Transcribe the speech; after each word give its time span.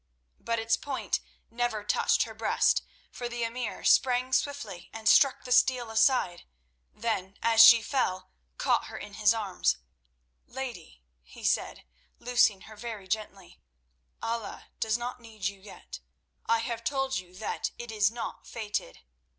But 0.39 0.57
its 0.57 0.77
point 0.77 1.19
never 1.51 1.83
touched 1.83 2.23
her 2.23 2.33
breast, 2.33 2.81
for 3.11 3.29
the 3.29 3.43
emir 3.43 3.83
sprang 3.83 4.33
swiftly 4.33 4.89
and 4.91 5.07
struck 5.07 5.43
the 5.43 5.51
steel 5.51 5.91
aside; 5.91 6.41
then, 6.91 7.37
as 7.43 7.63
she 7.63 7.83
fell, 7.83 8.31
caught 8.57 8.85
her 8.85 8.97
in 8.97 9.13
his 9.13 9.31
arms. 9.31 9.77
"Lady," 10.47 11.03
he 11.21 11.43
said, 11.43 11.83
loosing 12.17 12.61
her 12.61 12.75
very 12.75 13.07
gently. 13.07 13.59
"Allah 14.23 14.69
does 14.79 14.97
not 14.97 15.19
need 15.21 15.45
you 15.45 15.59
yet. 15.61 15.99
I 16.47 16.61
have 16.61 16.83
told 16.83 17.17
you 17.19 17.35
that 17.35 17.69
it 17.77 17.91
is 17.91 18.09
not 18.09 18.47
fated. 18.47 19.01